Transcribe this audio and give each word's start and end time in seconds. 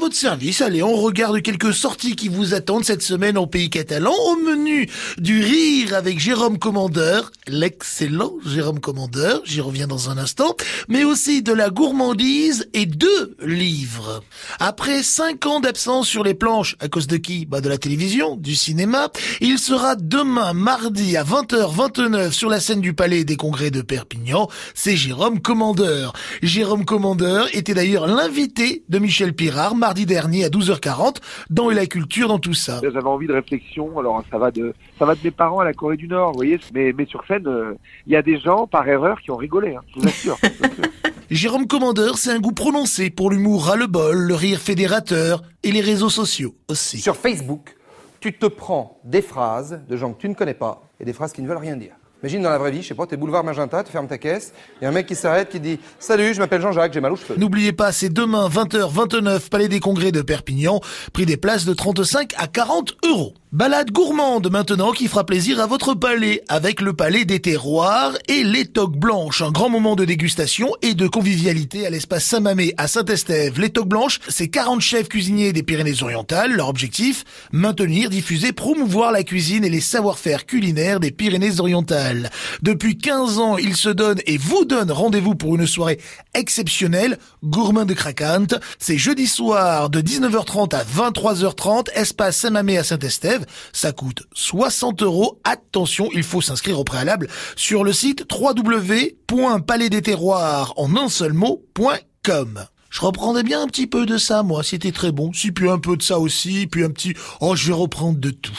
votre 0.00 0.16
service. 0.16 0.62
Allez, 0.62 0.82
on 0.82 0.96
regarde 0.96 1.42
quelques 1.42 1.74
sorties 1.74 2.16
qui 2.16 2.28
vous 2.28 2.54
attendent 2.54 2.86
cette 2.86 3.02
semaine 3.02 3.36
au 3.36 3.46
pays 3.46 3.68
catalan. 3.68 4.14
Au 4.28 4.36
menu 4.36 4.88
du 5.18 5.42
rire 5.42 5.94
avec 5.94 6.18
Jérôme 6.18 6.58
Commandeur, 6.58 7.30
l'excellent 7.46 8.32
Jérôme 8.46 8.80
Commandeur, 8.80 9.42
j'y 9.44 9.60
reviens 9.60 9.86
dans 9.86 10.08
un 10.08 10.16
instant, 10.16 10.56
mais 10.88 11.04
aussi 11.04 11.42
de 11.42 11.52
la 11.52 11.68
gourmandise 11.68 12.68
et 12.72 12.86
deux 12.86 13.36
livres. 13.44 14.24
Après 14.58 15.02
cinq 15.02 15.44
ans 15.44 15.60
d'absence 15.60 16.08
sur 16.08 16.24
les 16.24 16.34
planches, 16.34 16.76
à 16.80 16.88
cause 16.88 17.06
de 17.06 17.18
qui? 17.18 17.44
Bah 17.44 17.60
de 17.60 17.68
la 17.68 17.76
télévision, 17.76 18.36
du 18.36 18.56
cinéma, 18.56 19.10
il 19.42 19.58
sera 19.58 19.96
demain 19.96 20.54
mardi 20.54 21.18
à 21.18 21.24
20h29 21.24 22.32
sur 22.32 22.48
la 22.48 22.60
scène 22.60 22.80
du 22.80 22.94
Palais 22.94 23.24
des 23.24 23.36
Congrès 23.36 23.70
de 23.70 23.82
Perpignan. 23.82 24.48
C'est 24.74 24.96
Jérôme 24.96 25.40
Commandeur. 25.40 26.14
Jérôme 26.42 26.86
Commandeur 26.86 27.48
était 27.54 27.74
d'ailleurs 27.74 28.06
l'invité 28.06 28.82
de 28.88 28.98
Michel 28.98 29.34
Pirard 29.34 29.74
mardi 29.90 30.06
dernier 30.06 30.44
à 30.44 30.50
12h40 30.50 31.16
dans 31.50 31.68
la 31.68 31.84
culture 31.84 32.28
dans 32.28 32.38
tout 32.38 32.54
ça. 32.54 32.80
J'avais 32.80 33.02
envie 33.02 33.26
de 33.26 33.32
réflexion, 33.32 33.98
alors 33.98 34.22
ça 34.30 34.38
va 34.38 34.52
de 34.52 34.72
ça 35.00 35.04
va 35.04 35.16
de 35.16 35.20
mes 35.24 35.32
parents 35.32 35.58
à 35.58 35.64
la 35.64 35.72
Corée 35.72 35.96
du 35.96 36.06
Nord, 36.06 36.30
vous 36.30 36.36
voyez, 36.36 36.60
mais, 36.72 36.92
mais 36.96 37.06
sur 37.06 37.26
scène, 37.26 37.48
euh, 37.48 37.74
il 38.06 38.12
y 38.12 38.16
a 38.16 38.22
des 38.22 38.38
gens 38.38 38.68
par 38.68 38.86
erreur 38.86 39.20
qui 39.20 39.32
ont 39.32 39.36
rigolé, 39.36 39.74
hein, 39.74 39.80
je 39.92 39.98
vous 39.98 40.06
assure. 40.06 40.38
Jérôme 41.32 41.66
Commandeur, 41.66 42.18
c'est 42.18 42.30
un 42.30 42.38
goût 42.38 42.52
prononcé 42.52 43.10
pour 43.10 43.32
l'humour 43.32 43.64
ras-le-bol, 43.64 44.16
le 44.16 44.34
rire 44.36 44.60
fédérateur 44.60 45.42
et 45.64 45.72
les 45.72 45.80
réseaux 45.80 46.08
sociaux 46.08 46.54
aussi. 46.68 46.98
Sur 46.98 47.16
Facebook, 47.16 47.76
tu 48.20 48.32
te 48.32 48.46
prends 48.46 49.00
des 49.02 49.22
phrases 49.22 49.80
de 49.88 49.96
gens 49.96 50.12
que 50.12 50.20
tu 50.20 50.28
ne 50.28 50.34
connais 50.34 50.54
pas 50.54 50.84
et 51.00 51.04
des 51.04 51.12
phrases 51.12 51.32
qui 51.32 51.42
ne 51.42 51.48
veulent 51.48 51.56
rien 51.56 51.74
dire. 51.74 51.94
Imagine 52.22 52.42
dans 52.42 52.50
la 52.50 52.58
vraie 52.58 52.70
vie, 52.70 52.82
je 52.82 52.88
sais 52.88 52.94
pas, 52.94 53.06
t'es 53.06 53.16
boulevard 53.16 53.44
Magenta, 53.44 53.82
tu 53.82 53.90
fermes 53.90 54.06
ta 54.06 54.18
caisse, 54.18 54.52
il 54.80 54.84
y 54.84 54.86
a 54.86 54.90
un 54.90 54.92
mec 54.92 55.06
qui 55.06 55.14
s'arrête 55.14 55.48
qui 55.48 55.58
dit 55.58 55.78
Salut, 55.98 56.34
je 56.34 56.38
m'appelle 56.38 56.60
Jean-Jacques, 56.60 56.92
j'ai 56.92 57.00
mal 57.00 57.12
aux 57.12 57.16
cheveux. 57.16 57.36
N'oubliez 57.38 57.72
pas, 57.72 57.92
c'est 57.92 58.10
demain 58.10 58.48
20h29, 58.48 59.48
Palais 59.48 59.68
des 59.68 59.80
Congrès 59.80 60.12
de 60.12 60.20
Perpignan, 60.20 60.80
prix 61.14 61.24
des 61.24 61.38
places 61.38 61.64
de 61.64 61.72
35 61.72 62.34
à 62.36 62.46
40 62.46 62.96
euros. 63.06 63.32
Balade 63.52 63.90
gourmande 63.90 64.48
maintenant 64.48 64.92
qui 64.92 65.08
fera 65.08 65.26
plaisir 65.26 65.58
à 65.58 65.66
votre 65.66 65.94
palais 65.94 66.44
avec 66.48 66.80
le 66.80 66.92
palais 66.92 67.24
des 67.24 67.40
terroirs 67.40 68.12
et 68.28 68.44
les 68.44 68.64
toques 68.64 68.96
blanches. 68.96 69.42
Un 69.42 69.50
grand 69.50 69.68
moment 69.68 69.96
de 69.96 70.04
dégustation 70.04 70.68
et 70.82 70.94
de 70.94 71.08
convivialité 71.08 71.84
à 71.84 71.90
l'espace 71.90 72.26
Saint-Mamé 72.26 72.74
à 72.76 72.86
Saint-Estève. 72.86 73.58
Les 73.58 73.70
toques 73.70 73.88
blanches, 73.88 74.20
c'est 74.28 74.46
40 74.46 74.80
chefs 74.80 75.08
cuisiniers 75.08 75.52
des 75.52 75.64
Pyrénées-Orientales. 75.64 76.52
Leur 76.52 76.68
objectif, 76.68 77.24
maintenir, 77.50 78.08
diffuser, 78.08 78.52
promouvoir 78.52 79.10
la 79.10 79.24
cuisine 79.24 79.64
et 79.64 79.70
les 79.70 79.80
savoir-faire 79.80 80.46
culinaires 80.46 81.00
des 81.00 81.10
Pyrénées-Orientales. 81.10 82.30
Depuis 82.62 82.98
15 82.98 83.40
ans, 83.40 83.58
ils 83.58 83.74
se 83.74 83.88
donnent 83.88 84.22
et 84.26 84.38
vous 84.38 84.64
donnent 84.64 84.92
rendez-vous 84.92 85.34
pour 85.34 85.56
une 85.56 85.66
soirée 85.66 85.98
exceptionnelle, 86.34 87.18
gourmand 87.42 87.84
de 87.84 87.94
craquante. 87.94 88.54
C'est 88.78 88.96
jeudi 88.96 89.26
soir 89.26 89.90
de 89.90 90.00
19h30 90.00 90.72
à 90.72 90.84
23h30, 90.84 91.90
espace 91.96 92.36
Saint-Mamé 92.36 92.78
à 92.78 92.84
Saint-Estève. 92.84 93.39
Ça 93.72 93.92
coûte 93.92 94.22
60 94.34 95.02
euros. 95.02 95.40
Attention, 95.44 96.08
il 96.12 96.22
faut 96.22 96.40
s'inscrire 96.40 96.78
au 96.78 96.84
préalable 96.84 97.28
sur 97.56 97.84
le 97.84 97.92
site 97.92 98.24
www.palaisdesterroirs 98.30 100.72
en 100.76 100.96
un 100.96 101.08
seul 101.08 101.32
mot.com. 101.32 102.66
Je 102.90 103.00
reprendrais 103.00 103.44
bien 103.44 103.62
un 103.62 103.66
petit 103.66 103.86
peu 103.86 104.04
de 104.04 104.18
ça, 104.18 104.42
moi, 104.42 104.62
c'était 104.64 104.92
très 104.92 105.12
bon. 105.12 105.32
Si, 105.32 105.52
puis 105.52 105.70
un 105.70 105.78
peu 105.78 105.96
de 105.96 106.02
ça 106.02 106.18
aussi, 106.18 106.66
puis 106.66 106.82
un 106.82 106.90
petit... 106.90 107.14
Oh, 107.40 107.54
je 107.54 107.68
vais 107.68 107.72
reprendre 107.72 108.18
de 108.18 108.30
tout. 108.30 108.58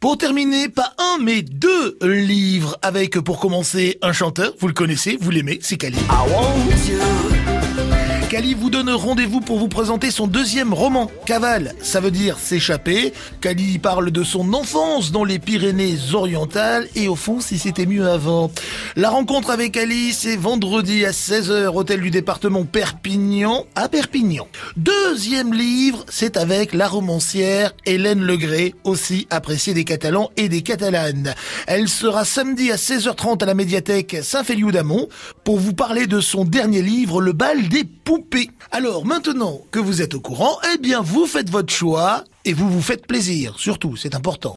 Pour 0.00 0.18
terminer, 0.18 0.68
pas 0.68 0.92
un, 0.98 1.22
mais 1.22 1.42
deux 1.42 1.98
livres 2.02 2.78
avec, 2.82 3.18
pour 3.20 3.38
commencer, 3.38 3.98
un 4.02 4.12
chanteur. 4.12 4.52
Vous 4.58 4.68
le 4.68 4.74
connaissez, 4.74 5.16
vous 5.20 5.30
l'aimez, 5.30 5.58
c'est 5.62 5.76
Cali. 5.76 5.98
Cali 8.30 8.54
vous 8.54 8.70
donne 8.70 8.90
rendez-vous 8.90 9.40
pour 9.40 9.58
vous 9.58 9.66
présenter 9.66 10.12
son 10.12 10.28
deuxième 10.28 10.72
roman, 10.72 11.10
Cavale. 11.26 11.74
Ça 11.82 11.98
veut 11.98 12.12
dire 12.12 12.38
s'échapper. 12.38 13.12
Cali 13.40 13.80
parle 13.80 14.12
de 14.12 14.22
son 14.22 14.54
enfance 14.54 15.10
dans 15.10 15.24
les 15.24 15.40
Pyrénées-Orientales 15.40 16.86
et 16.94 17.08
au 17.08 17.16
fond, 17.16 17.40
si 17.40 17.58
c'était 17.58 17.86
mieux 17.86 18.06
avant. 18.06 18.52
La 18.94 19.10
rencontre 19.10 19.50
avec 19.50 19.76
Ali, 19.76 20.12
c'est 20.12 20.36
vendredi 20.36 21.04
à 21.04 21.10
16h, 21.10 21.74
hôtel 21.74 22.02
du 22.02 22.12
département 22.12 22.64
Perpignan, 22.64 23.66
à 23.74 23.88
Perpignan. 23.88 24.46
Deuxième 24.76 25.52
livre, 25.52 26.06
c'est 26.08 26.36
avec 26.36 26.72
la 26.72 26.86
romancière 26.86 27.72
Hélène 27.84 28.22
Legré, 28.22 28.76
aussi 28.84 29.26
appréciée 29.30 29.74
des 29.74 29.82
Catalans 29.82 30.30
et 30.36 30.48
des 30.48 30.62
Catalanes. 30.62 31.34
Elle 31.66 31.88
sera 31.88 32.24
samedi 32.24 32.70
à 32.70 32.76
16h30 32.76 33.42
à 33.42 33.46
la 33.46 33.54
médiathèque 33.54 34.18
Saint-Féliu 34.22 34.70
d'Amont 34.70 35.08
pour 35.42 35.58
vous 35.58 35.72
parler 35.72 36.06
de 36.06 36.20
son 36.20 36.44
dernier 36.44 36.80
livre, 36.80 37.20
Le 37.20 37.32
bal 37.32 37.68
des 37.68 37.82
Alors 38.72 39.06
maintenant 39.06 39.60
que 39.70 39.78
vous 39.78 40.02
êtes 40.02 40.14
au 40.14 40.20
courant, 40.20 40.58
eh 40.74 40.78
bien 40.78 41.00
vous 41.00 41.26
faites 41.26 41.48
votre 41.48 41.72
choix 41.72 42.24
et 42.44 42.52
vous 42.52 42.68
vous 42.68 42.82
faites 42.82 43.06
plaisir. 43.06 43.54
Surtout, 43.58 43.96
c'est 43.96 44.14
important. 44.14 44.48